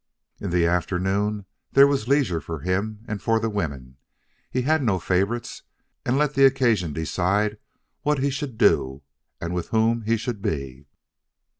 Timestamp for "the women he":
3.39-4.63